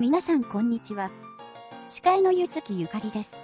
[0.00, 1.10] 皆さんこんにちは。
[1.88, 3.36] 司会のゆずきゆかりです。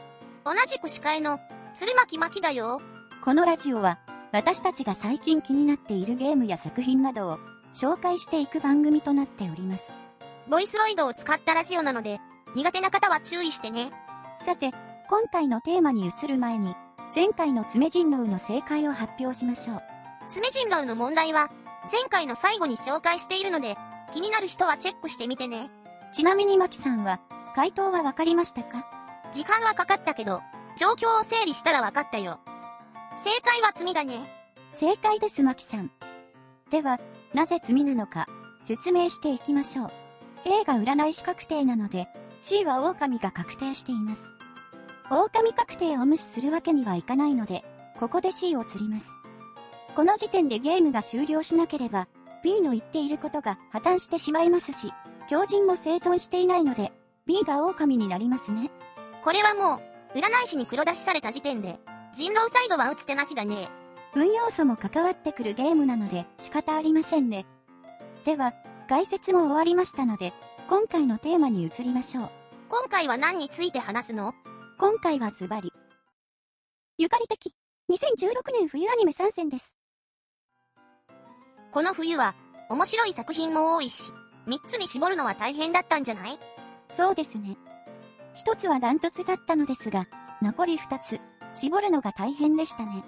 [0.45, 1.41] 同じく司会の
[1.73, 2.81] 鶴巻まきだよ。
[3.25, 3.99] このラジオは、
[4.31, 7.39] 私たちが最近気になっているゲームや作品などを
[7.75, 9.93] 紹介していく番組となっております。
[10.49, 12.21] ボイスロイドを使ったラジオなので、
[12.55, 13.91] 苦手な方は注意してね。
[14.47, 14.71] さて、
[15.11, 16.77] 今回のテーマに移る前に、
[17.13, 19.83] 前回の爪人狼の正解を発表しましょう。
[20.29, 21.51] 爪人狼の問題は、
[21.91, 23.77] 前回の最後に紹介しているので、
[24.13, 25.69] 気になる人はチェックしてみてね。
[26.15, 27.19] ちなみにマキさんは、
[27.57, 28.87] 回答はわかりましたか？
[29.33, 30.43] 時間はかかったけど、
[30.79, 32.39] 状況を整理したらわかったよ。
[33.25, 34.21] 正解は罪だね。
[34.71, 35.91] 正解ですマキさん。
[36.71, 37.01] では、
[37.33, 38.29] なぜ罪なのか、
[38.65, 39.93] 説明していきましょう。
[40.45, 42.07] A が占い師確定なので、
[42.43, 44.23] C は狼が確定しています。
[45.11, 47.65] 狼確定を無視するわけにはいかないので、
[47.99, 49.11] ここで C を釣ります。
[49.97, 52.07] この時点でゲームが終了しなければ、
[52.45, 54.93] B の言っていることが破綻してしまいますし、
[55.29, 56.93] 狂人も生存していないので、
[57.27, 58.71] B が狼になりますね。
[59.23, 59.83] これはも
[60.15, 61.79] う、占い師に黒出しされた時点で、
[62.13, 63.69] 人狼サイドは打つ手なしだね。
[64.15, 67.47] 運要素も関わってくるゲームなので仕方ありませんね。
[68.25, 68.55] では、
[68.89, 70.33] 解説も終わりましたので、
[70.69, 72.31] 今回のテーマに移りましょう。
[72.69, 74.35] 今回は何について話すの？
[74.79, 75.73] 今回はズバリ。
[76.99, 77.55] ゆかり的、
[77.91, 79.75] 2016年冬アニメ参戦です。
[81.73, 82.35] この冬は、
[82.71, 84.13] 面白い作品も多いし、
[84.47, 86.39] 3つに絞るのは大変だったんじゃない？
[86.91, 87.57] そうですね。
[88.35, 90.07] 一つはダントツだったのですが、
[90.43, 91.21] 残り二つ、
[91.55, 93.05] 絞るのが大変でしたね。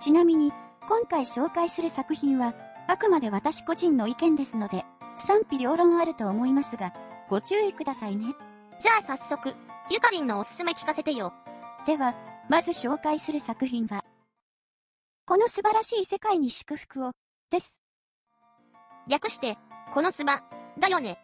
[0.00, 0.52] ちなみに、
[0.88, 2.54] 今回紹介する作品は、
[2.86, 4.84] あくまで私個人の意見ですので、
[5.18, 6.92] 賛否両論あると思いますが、
[7.30, 8.34] ご注意くださいね。
[8.80, 9.54] じゃあ早速、
[9.90, 11.32] ゆかりんのおすすめ聞かせてよ。
[11.86, 12.14] では、
[12.48, 14.04] まず紹介する作品は、
[15.24, 17.12] この素晴らしい世界に祝福を、
[17.50, 17.76] です。
[19.08, 19.56] 略して、
[19.92, 20.42] このスバ、
[20.78, 21.18] だよね。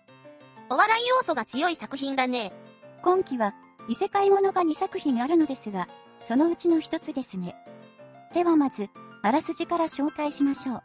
[0.69, 2.53] お笑い要素が強い作品だね。
[3.03, 3.55] 今期は、
[3.89, 5.89] 異世界ものが2作品あるのですが、
[6.21, 7.57] そのうちの一つですね。
[8.35, 8.91] ではまず、
[9.23, 10.83] あらすじから紹介しましょう。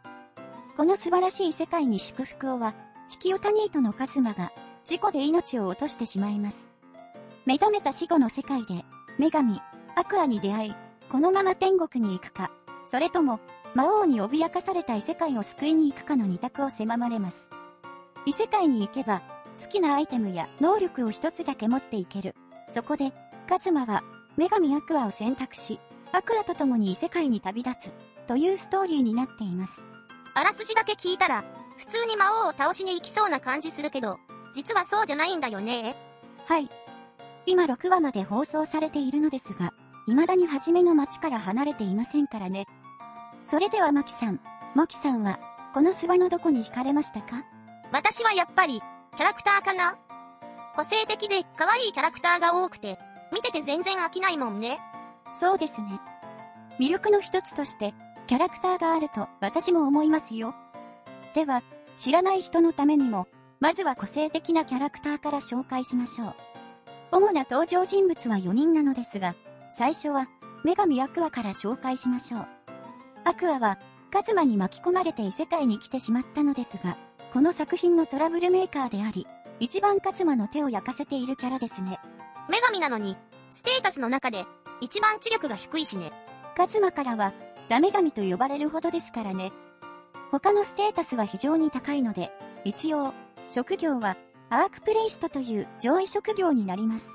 [0.78, 2.74] この素晴らしい世界に祝福をは、
[3.12, 4.50] 引きオタニートのカズマが、
[4.86, 6.66] 事故で命を落としてしまいます。
[7.44, 8.82] 目覚めた死後の世界で、
[9.18, 9.60] 女神、
[9.94, 10.74] アクアに出会い、
[11.12, 12.50] このまま天国に行くか、
[12.90, 13.40] それとも、
[13.74, 17.50] 魔王に脅かされた異世界を救いに行くかの二択を迫まれます。
[18.26, 19.22] 異世界に行けば、
[19.60, 22.34] 好きなアイテムや能力を一つだけ持っていける。
[22.70, 23.12] そこで、
[23.48, 24.02] カズマは、
[24.36, 25.78] 女神アクアを選択し、
[26.12, 27.92] アクアと共に異世界に旅立つ、
[28.26, 29.82] というストーリーになっています。
[30.34, 31.44] あらすじだけ聞いたら、
[31.76, 34.18] 普通に魔王を倒しに行きそうな感じするけど、
[34.54, 35.96] 実はそうじゃないんだよね。
[36.46, 36.70] はい。
[37.46, 39.72] 今6話まで放送されているのですが、
[40.06, 42.66] 未だに初めの街から離れていませんからね。
[43.44, 44.40] それではマキさん、
[44.74, 45.38] マキさんは、
[45.74, 47.44] この諏訪のどこに惹かれましたか？
[47.94, 48.82] 私はやっぱり、
[49.16, 49.96] キャラクターかな
[50.74, 52.98] 個性的で可愛いキャラクターが多くて、
[53.32, 54.80] 見てて全然飽きないもんね。
[55.32, 56.00] そうですね。
[56.80, 57.94] 魅力の一つとして、
[58.26, 60.56] キャラクターがあると私も思いますよ。
[61.36, 61.62] では、
[61.96, 63.28] 知らない人のためにも、
[63.60, 66.34] まずは個性的なキャラクターから紹介しましょう。
[67.12, 69.36] 主な登場人物は4人なのですが、
[69.70, 70.26] 最初は、
[70.64, 72.46] 女神アクアから紹介しましょう。
[73.22, 73.78] アクアは、
[74.12, 76.96] カズマに巻き込まれて異世界に来てしまったのですが、
[77.34, 79.26] この作品のトラブルメーカーであり、
[79.58, 81.98] 一番カズマの手を焼かせているキャラですね。
[82.48, 83.16] 女神なのに、
[83.50, 84.44] ステータスの中で、
[84.80, 86.12] 一番知力が低いしね。
[86.56, 87.32] カズマからは、
[87.68, 89.50] ダメ神と呼ばれるほどですからね。
[90.30, 92.30] 他のステータスは非常に高いので、
[92.64, 93.12] 一応、
[93.48, 94.16] 職業は、
[94.48, 97.10] アークプレイストという上位職業になります。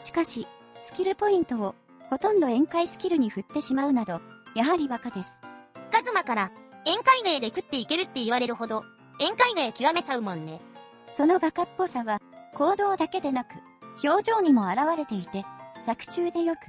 [0.00, 0.46] しかし、
[0.82, 1.74] スキルポイントを、
[2.10, 4.20] ほとんど宴会スキルに振ってしまうなど、
[4.54, 5.38] やはりバカです。
[5.90, 6.52] カズマから、
[6.84, 8.84] 宴会芸で食っていけるって言われるほど、
[9.20, 10.60] 宴会芸極めちゃうもんね。
[11.12, 12.20] そのバカっぽさは、
[12.54, 13.50] 行動だけでなく、
[14.02, 15.44] 表情にも現れていて、
[15.84, 16.60] 作中でよく、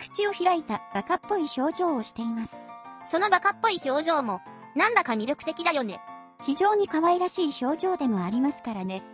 [0.00, 2.58] 口を開いたバカっぽい表情をしています。
[3.04, 4.40] そのバカっぽい表情も、
[4.74, 6.00] なんだか魅力的だよね。
[6.42, 9.04] 非常に可愛らしい表情でもありますからね。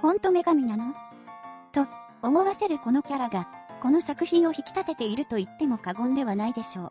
[0.00, 0.94] ほんと女神なの？
[1.72, 1.86] と、
[2.22, 3.48] 思わせるこのキャラが、
[3.82, 6.90] この作品を引き立てていると言っても過言ではないでしょう。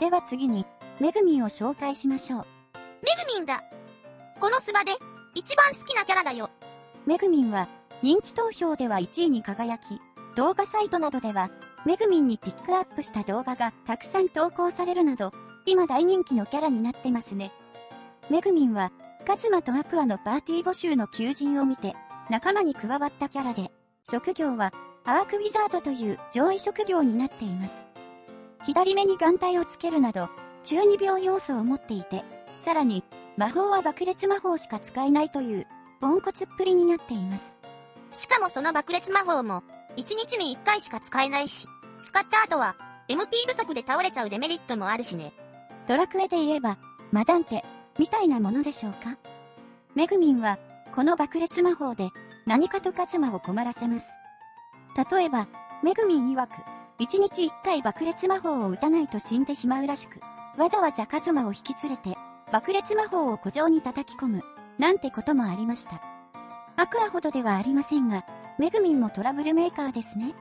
[0.00, 0.66] では次に、
[0.98, 2.46] メグミンを紹介しましょう。
[2.74, 2.80] メ
[3.24, 3.62] グミンだ
[4.40, 4.92] このスバで、
[5.34, 6.50] 一番好きなキャラだよ。
[7.06, 7.68] メグミンは、
[8.02, 10.00] 人気投票では1位に輝き、
[10.36, 11.50] 動画サイトなどでは、
[11.84, 15.32] メグミンにピックアップした動画がたくさん投稿されるなど、
[15.66, 17.50] 今大人気のキャラになってますね。
[18.30, 18.92] メグミンは、
[19.26, 21.96] カズマとアクアのパーティー募集の求人を見て、
[22.30, 23.72] 仲間に加わったキャラで、
[24.04, 24.72] 職業は、
[25.04, 27.82] アークウィザードという上位職業になっています。
[28.64, 30.28] 左目に眼帯をつけるなど、
[30.62, 32.24] 中二病要素を持っていて、
[32.60, 33.02] さらに、
[33.38, 35.68] 魔法は爆裂魔法しか使えないという、
[36.00, 37.54] ポンコツっぷりになっています。
[38.10, 39.62] しかもその爆裂魔法も、
[39.96, 41.68] 1日に1回しか使えないし、
[42.02, 42.74] 使った後は、
[43.06, 45.32] MP 不足で倒れちゃうデメリットもあるしね。
[45.86, 46.78] ドラクエで言えば、
[47.12, 47.64] マダンテ、
[47.96, 49.16] みたいなものでしょうか？
[49.94, 50.58] メグミンは、
[50.96, 52.08] この爆裂魔法で、
[52.44, 54.08] 何かとカズマを困らせます。
[55.12, 55.46] 例えば、
[55.84, 56.54] メグミン曰く、
[56.98, 60.18] 1日1回爆裂魔法を打たないと死んでしまうらしく、
[60.60, 62.18] わざわざカズマを引き連れて、
[62.52, 64.42] 爆裂魔法を古城に叩き込む、
[64.78, 66.00] なんてこともありました。
[66.76, 68.24] アクアほどではありませんが、
[68.58, 70.34] メグミンもトラブルメーカーですね。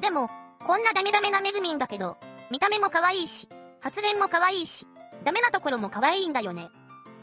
[0.00, 0.30] でも、
[0.64, 2.16] こんなダメダメなメグミンだけど、
[2.50, 3.48] 見た目も可愛いし、
[3.80, 4.86] 発言も可愛いし、
[5.24, 6.68] ダメなところも可愛いんだよね。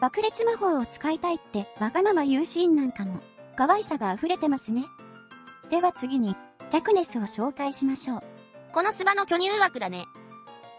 [0.02, 3.22] 爆裂魔法を使いたいってわがまま言うシーンなんかも、
[3.56, 4.86] 可愛さが溢れてますね。
[5.70, 6.36] では次に、
[6.72, 8.24] ジャクネスを紹介しましょう。
[8.74, 10.06] このスバの巨乳枠だね。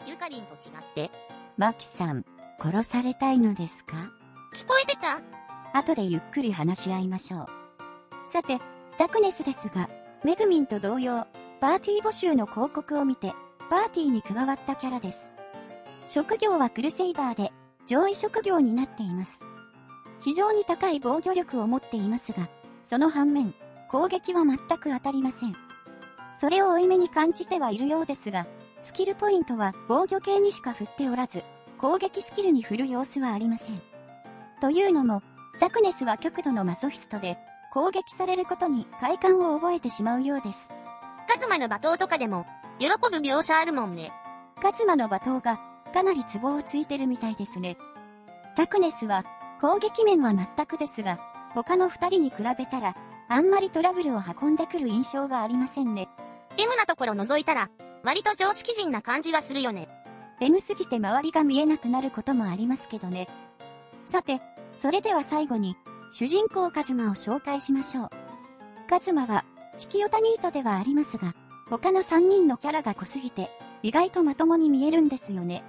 [0.06, 1.10] ユカリンと違って。
[1.56, 2.24] マキさん、
[2.58, 3.96] 殺されたいのですか？
[4.54, 5.20] 聞こえてた
[5.78, 7.46] 後でゆっくり話し合いましょう。
[8.28, 8.58] さて、
[8.98, 9.90] ダクネスですが、
[10.24, 11.26] メグミンと同様、
[11.60, 13.34] パーティー募集の広告を見て、
[13.68, 15.26] パーティーに加わったキャラです。
[16.08, 17.52] 職業はクルセイダーで、
[17.86, 19.40] 上位職業になっています。
[20.22, 22.48] 非常に高い防御力を持っていますが、
[22.84, 23.54] その反面、
[23.88, 25.54] 攻撃は全く当たりません。
[26.36, 28.46] それを負い目に感じてはいるようですが、
[28.82, 31.42] スキルポイントは防御系にしか振っておらず、
[31.78, 33.82] 攻撃スキルに振る様子はありません。
[34.60, 35.22] というのも、
[35.60, 37.38] ダクネスは極度のマソフィストで、
[37.72, 40.70] 攻撃されることに快感を覚えてしまうようです。
[41.28, 42.46] カズマの罵倒とかでも、
[42.78, 44.12] 喜ぶ描写あるもんね。
[44.62, 45.60] カズマの罵倒が、
[45.92, 47.76] かなりツボをついてるみたいですね。
[48.56, 49.24] ダクネスは、
[49.60, 51.18] 攻撃面は全くですが、
[51.54, 52.94] 他の二人に比べたら、
[53.28, 56.08] あんまりトラブルを運んでくる印象がありませんね。
[56.58, 57.70] M なところ覗いたら、
[58.02, 59.88] 割と常識人な感じはするよね。
[60.40, 63.28] M すぎて周りが見えなくなることもありますけどね。
[64.04, 64.40] さて、
[64.76, 65.76] それでは最後に、
[66.10, 68.10] 主人公カズマを紹介しましょう。
[68.88, 69.44] カズマは、
[69.80, 71.34] 引きヨタニートではありますが、
[71.68, 73.50] 他の3人のキャラが濃すぎて、
[73.82, 75.64] 意外とまともに見えるんですよね。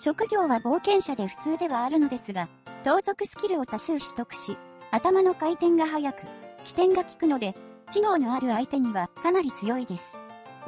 [0.00, 2.48] 職業は冒険者で普通ではあるのですが、
[2.82, 4.58] 盗賊スキルを多数取得し、
[4.90, 6.22] 頭の回転が速く、
[6.64, 7.56] 起点が効くので、
[7.90, 10.14] 知能のある相手にはかなり強いです。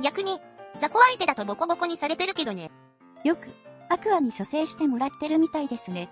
[0.00, 0.38] 逆に、
[0.78, 2.70] 雑魚相手だとボコボコにされてるけどね。
[3.26, 3.48] よく、
[3.88, 6.08] アクアに蘇生してもらってるみたいですね。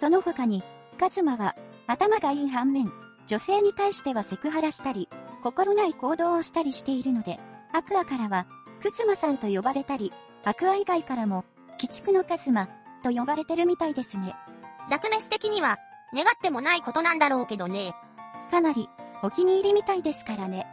[0.00, 0.64] その他に、
[0.98, 1.54] カズマは、
[1.86, 2.92] 頭がいい反面、
[3.28, 5.08] 女性に対してはセクハラしたり、
[5.44, 7.38] 心ない行動をしたりしているので、
[7.72, 8.48] アクアからは、
[8.82, 11.44] クツマさんと呼ばれたり、アクア以外からも、
[11.78, 12.68] 鬼畜のカズマ、
[13.04, 14.34] と呼ばれてるみたいですね。
[14.90, 15.78] ラクメス的には、
[16.12, 17.94] 願ってもないことなんだろうけどね。
[18.50, 18.88] かなり、
[19.22, 20.66] お気に入りみたいですからね。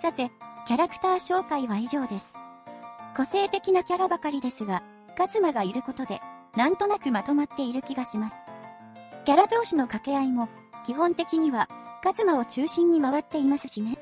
[0.00, 0.30] さて、
[0.68, 2.32] キャラクター紹介は以上です。
[3.16, 4.82] 個性的なキャラばかりですが、
[5.16, 6.20] カズマがいることで、
[6.54, 8.36] なんとなくまとまっている気がします。
[9.24, 10.50] キャラ同士の掛け合いも、
[10.84, 11.70] 基本的には、
[12.04, 13.96] カズマを中心に回っていますしね。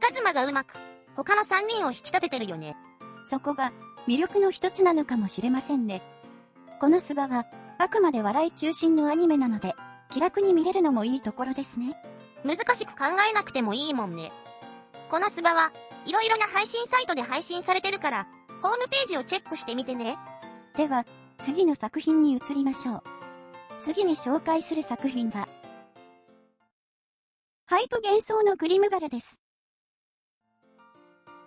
[0.00, 0.74] カズマがうまく、
[1.14, 2.76] 他の3人を引き立ててるよね。
[3.24, 3.72] そこが、
[4.08, 6.02] 魅力の一つなのかもしれませんね。
[6.80, 7.46] このスバは、
[7.78, 9.76] あくまで笑い中心のアニメなので、
[10.10, 11.96] 気楽に見れるのもいいところですね。
[12.44, 14.32] 難しく考えなくてもいいもんね。
[15.08, 15.72] このスバは、
[16.04, 18.26] いろいろな配信サイトで配信されてるから、
[18.62, 20.16] ホームページをチェックしてみてね。
[20.76, 21.04] では、
[21.38, 23.02] 次の作品に移りましょう。
[23.78, 25.48] 次に紹介する作品が、
[27.66, 29.40] ハイト幻想のグリムガルです。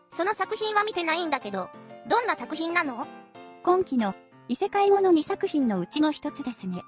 [0.10, 1.70] その作品は見てないんだけど、
[2.08, 3.08] どんな作品なの？
[3.63, 4.16] 今期の
[4.48, 6.82] 異世界もの2作品のうちの一つですね。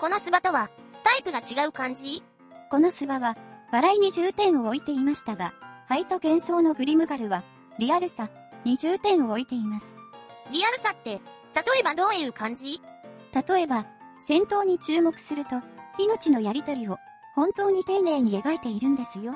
[0.00, 0.70] このスバとは、
[1.04, 2.22] タイプが違う感じ？
[2.70, 3.36] このスバは、
[3.72, 5.54] 笑いに重点を置いていましたが、
[5.88, 7.42] ハイト幻想のグリムガルは、
[7.78, 8.28] リアルさ
[8.64, 9.96] に重点を置いています。
[10.52, 11.20] リアルさって、例
[11.80, 12.80] えばどういう感じ？
[13.48, 13.86] 例えば、
[14.20, 15.56] 戦闘に注目すると、
[15.98, 16.96] 命のやりとりを
[17.34, 19.34] 本当に丁寧に描いているんですよ。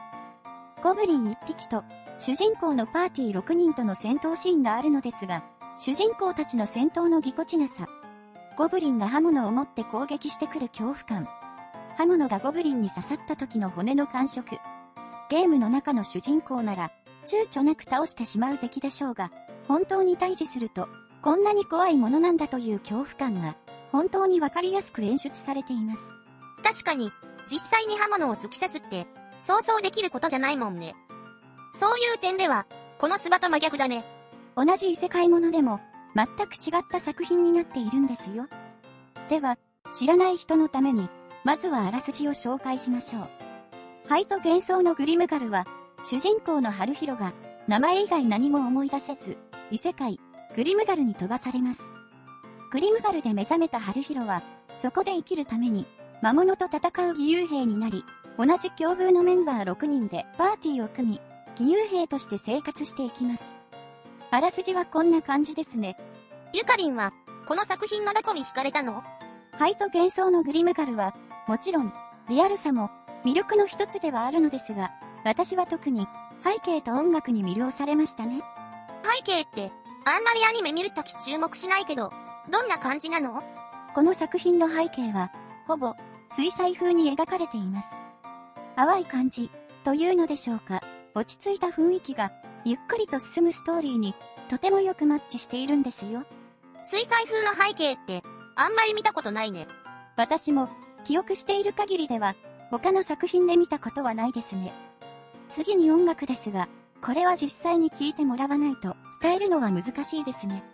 [0.83, 1.85] ゴブリン1匹と、
[2.19, 5.45] 主人公のパーティー6人との戦闘シーンがあるのですが、
[5.79, 7.89] 主人公たちの戦闘のぎこちなさ。
[8.57, 11.29] ゴブリンが刃物を持って攻撃してくる恐怖感。
[11.97, 14.57] 刃物がゴブリンに刺さった時の骨の感触。
[15.31, 16.93] ゲームの中の主人公なら、
[17.27, 19.31] 躊躇なく倒してしまう敵でしょうが、
[19.69, 20.89] 本当に対峙すると、
[21.23, 23.57] こんなに怖いものなんだという恐怖感が、
[23.93, 26.03] 本当にわかりやすく演出されています。
[26.63, 27.13] 確かに、
[27.51, 29.07] 実際に刃物を突き刺すって、
[29.39, 30.95] 想像できることじゃないもんね。
[31.73, 32.67] そういう点では、
[32.99, 34.05] このスバと真逆だね。
[34.57, 35.81] 同じ異世界ものでも、
[36.15, 38.47] 全く違った作品になっているんですよ。
[39.29, 39.59] では、
[39.95, 41.09] 知らない人のために、
[41.45, 43.29] まずはあらすじを紹介しましょう。
[44.09, 45.67] ハイト幻想のグリムガルは、
[46.05, 47.33] 主人公のハルヒロが、
[47.69, 49.39] 名前以外何も思い出せず、
[49.71, 50.19] 異世界、
[50.57, 51.83] グリムガルに飛ばされます。
[52.73, 54.43] グリムガルで目覚めたハルヒロは、
[54.83, 55.87] そこで生きるために、
[56.21, 58.05] 魔物と戦う義勇兵になり、
[58.37, 61.21] 同じ境遇のメンバー6人でパーティーを組み、
[61.61, 63.45] 義勇兵として生活していきます。
[64.33, 65.97] あらすじはこんな感じですね。
[66.53, 67.13] ゆかりんは、
[67.47, 69.05] この作品のどこに惹かれたの？
[69.53, 71.15] 灰と幻想のグリムガルは、
[71.47, 71.93] もちろん、
[72.29, 72.91] リアルさも
[73.25, 74.91] 魅力の一つではあるのですが、
[75.25, 76.07] 私は特に
[76.45, 78.43] 背景と音楽に魅了されましたね。
[79.03, 79.71] 背景って、
[80.05, 82.13] あんまりアニメ見るとき注目しないけど、
[82.51, 83.43] どんな感じなの？
[83.95, 85.31] この作品の背景は、
[85.67, 85.95] ほぼ、
[86.37, 87.89] 水彩風に描かれています。
[88.75, 89.51] 淡い感じ、
[89.85, 90.81] というのでしょうか。
[91.15, 92.33] 落ち着いた雰囲気が、
[92.65, 94.15] ゆっくりと進むストーリーに、
[94.49, 96.25] とてもよくマッチしているんですよ。
[96.83, 98.23] 水彩風の背景って、
[98.57, 99.69] あんまり見たことないね。
[100.17, 100.69] 私も、
[101.05, 102.35] 記憶している限りでは、
[102.71, 104.73] 他の作品で見たことはないですね。
[105.53, 106.69] 次に音楽ですが、
[107.05, 110.65] これは実際に聴いてもらわないと伝えるのは難しいですね。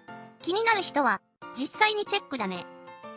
[0.41, 1.21] 気になる人は、
[1.53, 2.65] 実際にチェックだね。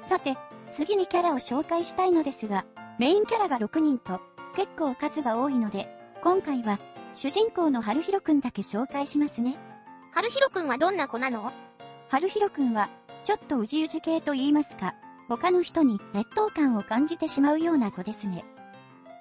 [0.01, 0.38] さて、
[0.72, 2.65] 次にキャラを紹介したいのですが、
[2.98, 4.20] メインキャラが6人と
[4.56, 5.88] 結構数が多いので、
[6.24, 6.80] 今回は
[7.13, 9.60] 主人公の春広くんだけ紹介しますね。
[10.13, 11.53] 春広くんはどんな子なの？
[12.10, 12.89] 春広くんは、
[13.24, 14.96] ちょっとうじうじ系と言いますか、
[15.30, 18.46] 他の人に劣等感を感じてしまうような子ですね。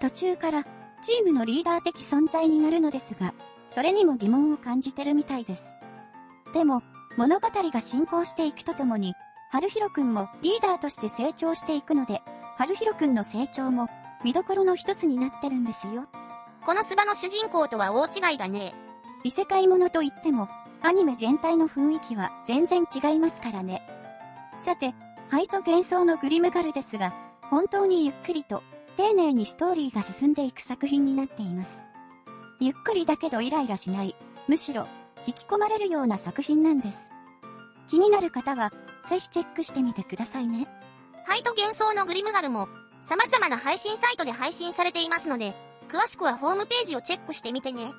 [0.00, 0.64] 途中から
[1.02, 3.34] チームのリーダー的存在になるのですが、
[3.74, 5.72] それにも疑問を感じてるみたいです。
[6.52, 6.82] でも、
[7.16, 9.14] 物語が進行していくとともに、
[9.50, 12.22] 春広くんもリーダーとして成長していくので、
[12.56, 13.88] 春広くんの成長も
[14.22, 16.06] 見どころの一つになってるんですよ。
[16.64, 18.74] このスバの主人公とは大違いだね。
[19.24, 20.48] 異世界ものといっても、
[20.82, 23.82] アニメ全体の雰囲気は全然違いますからね。
[24.60, 24.94] さて、
[25.30, 28.62] 灰と幻想のグリムガルですが、本当にゆっくりと、
[29.00, 31.80] 丁寧にストーリーが進んでいく作品になっています。
[32.60, 34.14] ゆっくりだけどイライラしない、
[34.46, 34.86] むしろ、
[35.26, 37.08] 引き込まれるような作品なんです。
[37.88, 38.70] 気になる方は、
[39.06, 40.68] ぜひチェックしてみてくださいね。
[41.24, 42.68] 灰と幻想のグリムガルも、
[43.00, 45.54] 様々な配信サイトで配信されていますので、
[45.88, 47.92] 詳しくはホームページをチェックしてみてね。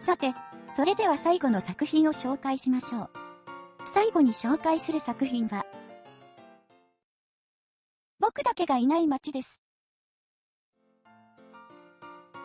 [0.00, 0.34] さて、
[0.74, 3.10] それでは最後の作品を紹介しましょう。
[3.92, 5.66] 最後に紹介する作品は、
[8.18, 9.60] 僕だけがいない街です。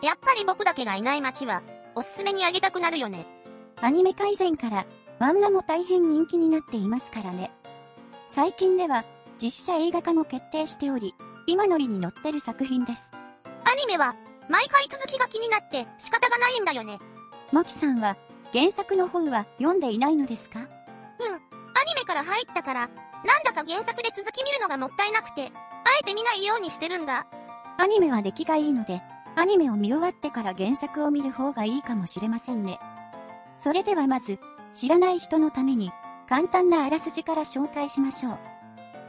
[0.04, 1.62] やっぱり僕だけがいない街は、
[1.94, 3.26] おすすめにあげたくなるよね。
[3.80, 4.84] アニメ改善から、
[5.18, 7.50] 漫画も大変人気になっていますからね。
[8.28, 9.06] 最近では、
[9.40, 11.14] 実写映画化も決定しており、
[11.46, 13.12] 今のりに載ってる作品です。
[13.64, 14.14] アニメは、
[14.50, 16.98] 毎回続きが気になって仕方がないんだよね。
[17.50, 18.18] マキさんは、
[18.52, 20.60] 原作の本は読んでいないのですか？
[20.60, 20.66] うん。
[20.66, 25.50] アニメから入ったから、なんだか原作で続き見るのがもったいなくて、あ
[25.98, 27.26] えて見ないようにしてるんだ。
[27.78, 29.00] アニメは出来がいいので、
[29.36, 32.78] アニメを見終わってから原作を見る方がいいかもしれませんね。
[33.58, 34.38] それではまず、
[34.72, 35.90] 知らない人のために、
[36.28, 38.38] 簡単なあらすじから紹介しましょう。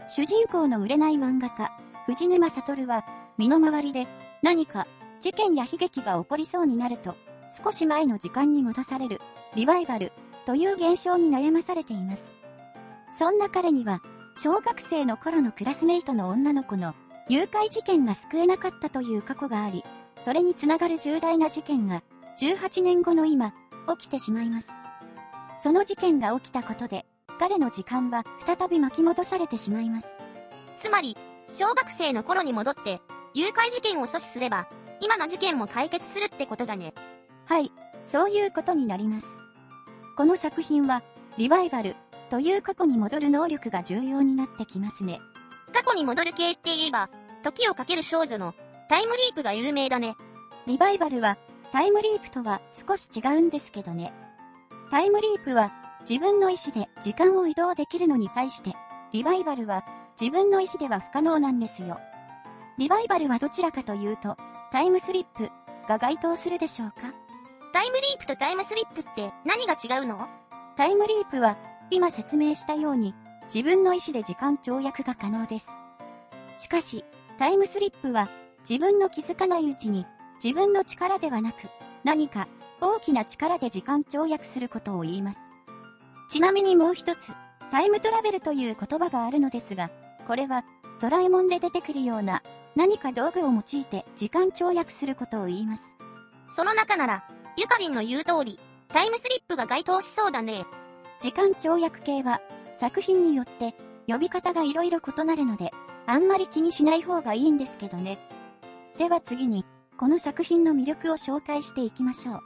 [0.08, 1.72] 主人公の売れない漫画家、
[2.06, 3.06] 藤沼悟は、
[3.38, 4.08] 身の回りで、
[4.42, 4.88] 何か、
[5.22, 7.16] 事件や悲劇が起こりそうになると、
[7.52, 9.22] 少し前の時間に戻される、
[9.56, 10.12] リバイバル、
[10.46, 12.32] という現象に悩まされています。
[13.12, 14.02] そんな彼には、
[14.38, 16.94] 小学生の頃のクラスメイトの女の子の
[17.30, 19.84] 誘拐事件が救えなかったという過去があり、
[20.26, 22.02] それにつながる重大な事件が、
[22.42, 23.54] 18年後の今、
[23.96, 24.68] 起きてしまいます。
[25.60, 27.06] その事件が起きたことで、
[27.40, 30.08] 彼の時間は再び巻き戻されてしまいます。
[30.76, 31.16] つまり、
[31.52, 33.02] 小学生の頃に戻って、
[33.36, 34.68] 誘拐事件を阻止すれば、
[35.00, 36.96] 今の事件も解決するってことだね。
[37.46, 37.72] はい、
[38.08, 39.28] そういうことになります。
[40.18, 41.04] この作品は、
[41.38, 41.96] リバイバル、
[42.32, 45.22] という過去に戻る能力が重要になってきますね。
[45.72, 47.12] 過去に戻る系って言えば、
[47.44, 48.56] 時をかける少女の
[48.90, 50.16] タイムリープが有名だね。
[50.68, 51.38] リバイバルは、
[51.72, 54.14] タイムリープとは少し違うんですけどね。
[54.92, 55.72] タイムリープは、
[56.08, 58.74] 自分の意思で時間を移動できるのに対して、
[59.12, 59.84] リバイバルは、
[60.20, 62.00] 自分の意思では不可能なんですよ。
[62.78, 64.38] リバイバルはどちらかというと、
[64.72, 65.50] タイムスリップ
[65.88, 66.96] が該当するでしょうか？
[67.74, 70.28] タイムリープとタイムスリップって何が違うの？
[70.78, 71.58] タイムリープは、
[71.90, 73.14] 今説明したように、
[73.54, 75.70] 自分の意思で時間跳躍が可能です。
[76.58, 77.04] しかし、
[77.38, 78.30] タイムスリップは、
[78.68, 80.06] 自分の気づかないうちに、
[80.44, 81.70] 自分の力ではなく、
[82.04, 82.48] 何か、
[82.82, 85.40] 大きな力で時間跳躍することを言います。
[86.30, 87.32] ちなみにもう一つ、
[87.72, 89.92] タイムトラベルという言葉があるのですが、
[90.28, 90.66] これは、
[91.00, 92.42] ドラえもんで出てくるような、
[92.76, 95.84] 何か道具を用いて時間跳躍することを言います。
[96.50, 97.24] その中なら、
[97.58, 100.66] ゆかりんの言う通り、タイムスリップが該当しそうだね。
[101.20, 102.42] 時間跳躍系は、
[102.78, 103.76] 作品によって、
[104.08, 105.72] 呼び方が色々異なるので、
[106.06, 108.20] あんまり気にしない方がいいんですけどね。
[108.98, 109.66] では次に、
[109.98, 112.42] この作品の魅力を紹介していきましょう。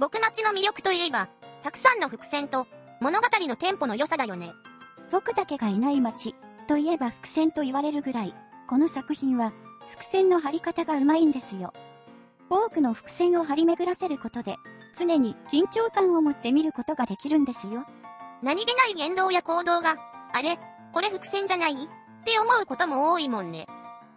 [0.00, 1.28] 僕待ちの魅力といえば、
[1.62, 2.66] たくさんの伏線と、
[3.00, 4.52] 物語のテンポの良さだよね。
[5.12, 6.34] 僕だけがいない街、
[6.66, 8.34] といえば伏線と言われるぐらい、
[8.68, 9.52] この作品は、
[9.90, 11.72] 伏線の張り方がうまいんですよ。
[12.50, 14.56] 多くの伏線を張り巡らせることで、
[14.98, 17.84] 常に緊張感を持って見ることができるんですよ。
[18.42, 19.96] 何気ない言動や行動が、
[20.32, 20.58] あれ、
[20.92, 21.76] これ伏線じゃないっ
[22.24, 23.66] て思うことも多いもんね。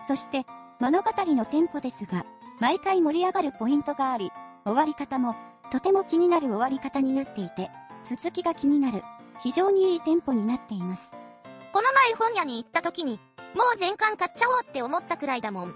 [0.05, 0.45] そして、
[0.79, 2.25] 物語のテンポですが、
[2.59, 4.31] 毎回盛り上がるポイントがあり、
[4.63, 5.35] 終わり方も、
[5.71, 7.71] とても気になる終わり方になっていて、
[8.09, 9.03] 続きが気になる、
[9.39, 11.11] 非常にいいテンポになっています。
[11.73, 13.19] この前本屋に行った時に、
[13.55, 15.75] もう全巻買っちゃおうって思ったくらいだもん。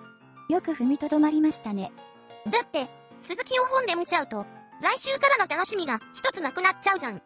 [0.50, 1.92] よく踏みとどまりましたね。
[2.50, 2.88] だって、
[3.24, 4.46] 続きを本で見ちゃうと、
[4.82, 7.22] 来週からの楽しみが一つなくなっちゃうじゃん。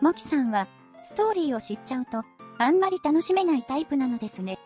[0.00, 0.68] モキさんは、
[1.04, 2.22] ストーリーを知っちゃうと、
[2.58, 4.58] あんまり楽しめないタイプなのですね。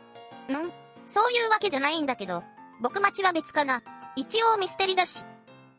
[0.49, 2.43] んそういうわけじゃないんだけど、
[2.81, 3.83] 僕待ちは別かな。
[4.17, 5.25] 一応ミステリだし。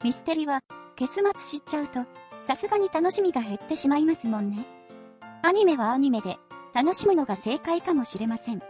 [0.04, 0.62] ミステリは、
[0.96, 2.06] 結末知っちゃうと、
[2.42, 4.66] さすがに楽しみが減ってしまいますもんね。
[5.42, 6.38] アニメはアニメで、
[6.74, 8.62] 楽しむのが正解かもしれません。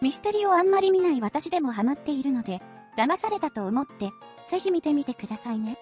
[0.00, 2.60] ミステリをあんまり見ない私でもハマっているので、
[2.96, 4.10] 騙されたと思って、
[4.48, 5.78] ぜひ見てみてくださいね。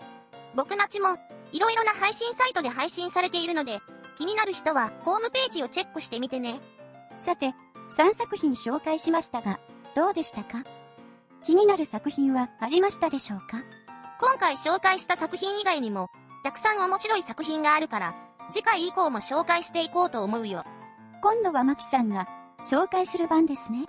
[0.55, 1.17] 僕待ちも、
[1.53, 3.81] いろいろな配信サイトで配信されているので、
[4.17, 6.61] 気になる人はホームページをチェックしてみてね。
[7.19, 7.55] さて、
[7.97, 9.59] 3作品紹介しましたが、
[9.95, 10.65] どうでしたか？
[11.45, 13.63] 気になる作品はありましたでしょうか？
[14.21, 16.09] 今回紹介した作品以外にも、
[16.43, 18.15] たくさん面白い作品があるから、
[18.53, 20.65] 次回以降も紹介していこうと思うよ。
[21.23, 22.29] 今度はマキさんが
[22.63, 23.87] 紹介する番ですね。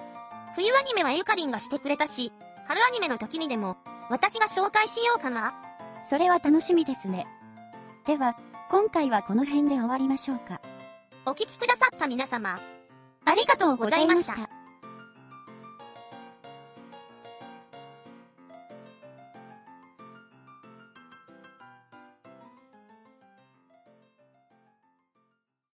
[0.55, 2.31] 冬アニメはゆかりんがしてくれたし、
[2.67, 3.77] 春アニメの時にでも、
[4.09, 5.53] 私が紹介しようかな。
[6.09, 7.27] それは楽しみですね。
[8.05, 8.35] では、
[8.69, 10.61] 今回はこの辺で終わりましょうか。
[11.25, 12.59] お聞きくださった皆様、
[13.25, 14.54] ありがとうございました。